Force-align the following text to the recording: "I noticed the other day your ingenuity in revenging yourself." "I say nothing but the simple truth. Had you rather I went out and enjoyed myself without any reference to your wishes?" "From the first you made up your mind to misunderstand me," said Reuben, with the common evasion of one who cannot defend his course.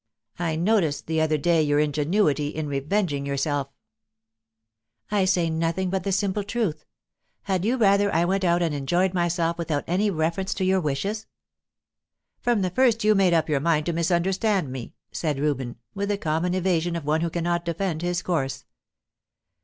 "I 0.39 0.55
noticed 0.55 1.05
the 1.05 1.21
other 1.21 1.37
day 1.37 1.61
your 1.61 1.79
ingenuity 1.79 2.47
in 2.47 2.65
revenging 2.67 3.23
yourself." 3.23 3.67
"I 5.11 5.25
say 5.25 5.47
nothing 5.51 5.91
but 5.91 6.03
the 6.03 6.11
simple 6.11 6.43
truth. 6.43 6.85
Had 7.43 7.63
you 7.65 7.77
rather 7.77 8.11
I 8.11 8.25
went 8.25 8.43
out 8.43 8.63
and 8.63 8.73
enjoyed 8.73 9.13
myself 9.13 9.59
without 9.59 9.83
any 9.85 10.09
reference 10.09 10.55
to 10.55 10.65
your 10.65 10.81
wishes?" 10.81 11.27
"From 12.39 12.63
the 12.63 12.71
first 12.71 13.03
you 13.03 13.13
made 13.13 13.35
up 13.35 13.47
your 13.47 13.59
mind 13.59 13.85
to 13.85 13.93
misunderstand 13.93 14.71
me," 14.71 14.95
said 15.11 15.39
Reuben, 15.39 15.75
with 15.93 16.09
the 16.09 16.17
common 16.17 16.55
evasion 16.55 16.95
of 16.95 17.05
one 17.05 17.21
who 17.21 17.29
cannot 17.29 17.63
defend 17.63 18.01
his 18.01 18.23
course. 18.23 18.65